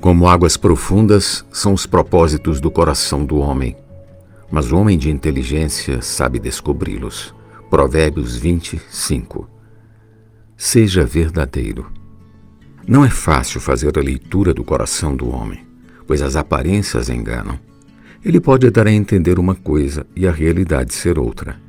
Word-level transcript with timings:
Como 0.00 0.28
águas 0.28 0.56
profundas 0.56 1.44
são 1.50 1.72
os 1.72 1.84
propósitos 1.84 2.60
do 2.60 2.70
coração 2.70 3.24
do 3.24 3.38
homem, 3.38 3.76
mas 4.48 4.70
o 4.70 4.76
homem 4.76 4.96
de 4.96 5.10
inteligência 5.10 6.00
sabe 6.00 6.38
descobri-los. 6.38 7.34
Provérbios 7.68 8.36
25. 8.36 9.50
Seja 10.56 11.04
verdadeiro. 11.04 11.90
Não 12.86 13.04
é 13.04 13.10
fácil 13.10 13.60
fazer 13.60 13.98
a 13.98 14.00
leitura 14.00 14.54
do 14.54 14.62
coração 14.62 15.16
do 15.16 15.28
homem, 15.28 15.66
pois 16.06 16.22
as 16.22 16.36
aparências 16.36 17.08
enganam. 17.08 17.58
Ele 18.24 18.40
pode 18.40 18.70
dar 18.70 18.86
a 18.86 18.92
entender 18.92 19.36
uma 19.36 19.56
coisa 19.56 20.06
e 20.14 20.28
a 20.28 20.32
realidade 20.32 20.94
ser 20.94 21.18
outra. 21.18 21.60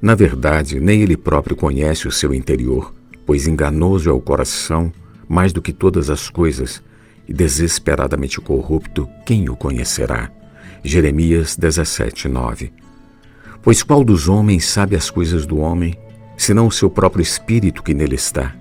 Na 0.00 0.14
verdade, 0.14 0.80
nem 0.80 1.02
ele 1.02 1.18
próprio 1.18 1.54
conhece 1.54 2.08
o 2.08 2.12
seu 2.12 2.32
interior, 2.32 2.94
pois 3.26 3.46
enganoso 3.46 4.08
é 4.08 4.12
o 4.12 4.20
coração 4.20 4.90
mais 5.28 5.52
do 5.52 5.60
que 5.60 5.72
todas 5.72 6.08
as 6.08 6.30
coisas 6.30 6.82
e 7.28 7.32
desesperadamente 7.32 8.40
corrupto, 8.40 9.08
quem 9.24 9.48
o 9.48 9.56
conhecerá? 9.56 10.30
Jeremias 10.82 11.56
17, 11.56 12.28
9. 12.28 12.72
Pois 13.62 13.82
qual 13.82 14.02
dos 14.02 14.28
homens 14.28 14.66
sabe 14.66 14.96
as 14.96 15.08
coisas 15.10 15.46
do 15.46 15.58
homem, 15.58 15.94
senão 16.36 16.66
o 16.66 16.72
seu 16.72 16.90
próprio 16.90 17.22
espírito 17.22 17.82
que 17.82 17.94
nele 17.94 18.16
está? 18.16 18.54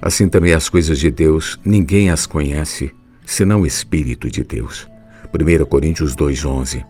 Assim 0.00 0.28
também 0.28 0.52
as 0.52 0.68
coisas 0.68 0.98
de 0.98 1.10
Deus, 1.10 1.58
ninguém 1.64 2.10
as 2.10 2.26
conhece, 2.26 2.92
senão 3.24 3.62
o 3.62 3.66
Espírito 3.66 4.30
de 4.30 4.44
Deus. 4.44 4.86
1 5.32 5.64
Coríntios 5.64 6.14
2,11 6.14 6.84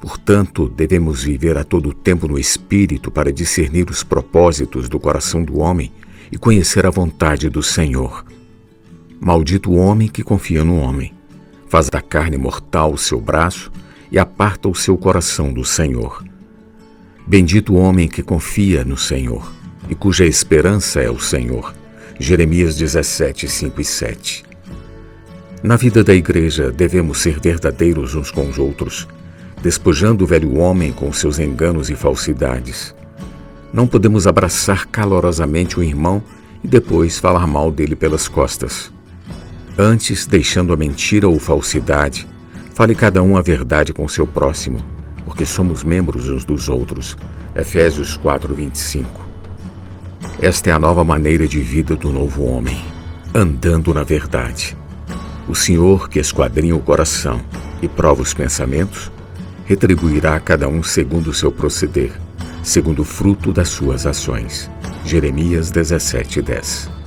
Portanto, 0.00 0.68
devemos 0.68 1.24
viver 1.24 1.56
a 1.56 1.64
todo 1.64 1.92
tempo 1.92 2.28
no 2.28 2.38
Espírito 2.38 3.10
para 3.10 3.32
discernir 3.32 3.90
os 3.90 4.04
propósitos 4.04 4.88
do 4.88 5.00
coração 5.00 5.42
do 5.42 5.58
homem 5.58 5.90
e 6.30 6.38
conhecer 6.38 6.86
a 6.86 6.90
vontade 6.90 7.48
do 7.48 7.62
Senhor. 7.62 8.24
Maldito 9.24 9.70
o 9.70 9.76
homem 9.76 10.06
que 10.06 10.22
confia 10.22 10.62
no 10.62 10.76
homem, 10.76 11.10
faz 11.66 11.88
da 11.88 12.02
carne 12.02 12.36
mortal 12.36 12.92
o 12.92 12.98
seu 12.98 13.18
braço 13.18 13.72
e 14.12 14.18
aparta 14.18 14.68
o 14.68 14.74
seu 14.74 14.98
coração 14.98 15.50
do 15.50 15.64
Senhor. 15.64 16.22
Bendito 17.26 17.72
o 17.72 17.76
homem 17.78 18.06
que 18.06 18.22
confia 18.22 18.84
no 18.84 18.98
Senhor 18.98 19.50
e 19.88 19.94
cuja 19.94 20.26
esperança 20.26 21.00
é 21.00 21.10
o 21.10 21.18
Senhor. 21.18 21.74
Jeremias 22.20 22.76
17, 22.76 23.48
5 23.48 23.80
e 23.80 23.84
7. 23.86 24.44
Na 25.62 25.76
vida 25.76 26.04
da 26.04 26.14
igreja 26.14 26.70
devemos 26.70 27.16
ser 27.16 27.40
verdadeiros 27.40 28.14
uns 28.14 28.30
com 28.30 28.46
os 28.46 28.58
outros, 28.58 29.08
despojando 29.62 30.24
o 30.24 30.26
velho 30.26 30.58
homem 30.58 30.92
com 30.92 31.10
seus 31.14 31.38
enganos 31.38 31.88
e 31.88 31.96
falsidades. 31.96 32.94
Não 33.72 33.86
podemos 33.86 34.26
abraçar 34.26 34.86
calorosamente 34.88 35.80
o 35.80 35.82
irmão 35.82 36.22
e 36.62 36.68
depois 36.68 37.18
falar 37.18 37.46
mal 37.46 37.72
dele 37.72 37.96
pelas 37.96 38.28
costas. 38.28 38.92
Antes, 39.76 40.24
deixando 40.24 40.72
a 40.72 40.76
mentira 40.76 41.28
ou 41.28 41.38
falsidade, 41.40 42.28
fale 42.74 42.94
cada 42.94 43.20
um 43.24 43.36
a 43.36 43.42
verdade 43.42 43.92
com 43.92 44.06
seu 44.06 44.24
próximo, 44.24 44.78
porque 45.24 45.44
somos 45.44 45.82
membros 45.82 46.28
uns 46.28 46.44
dos 46.44 46.68
outros. 46.68 47.16
Efésios 47.56 48.16
4:25. 48.16 49.06
Esta 50.40 50.70
é 50.70 50.72
a 50.72 50.78
nova 50.78 51.02
maneira 51.02 51.48
de 51.48 51.60
vida 51.60 51.96
do 51.96 52.12
novo 52.12 52.44
homem, 52.44 52.84
andando 53.34 53.92
na 53.92 54.04
verdade. 54.04 54.76
O 55.48 55.56
Senhor, 55.56 56.08
que 56.08 56.20
esquadrinha 56.20 56.76
o 56.76 56.80
coração 56.80 57.40
e 57.82 57.88
prova 57.88 58.22
os 58.22 58.32
pensamentos, 58.32 59.10
retribuirá 59.64 60.36
a 60.36 60.40
cada 60.40 60.68
um 60.68 60.84
segundo 60.84 61.30
o 61.30 61.34
seu 61.34 61.50
proceder, 61.50 62.12
segundo 62.62 63.02
o 63.02 63.04
fruto 63.04 63.52
das 63.52 63.70
suas 63.70 64.06
ações. 64.06 64.70
Jeremias 65.04 65.72
17:10. 65.72 67.03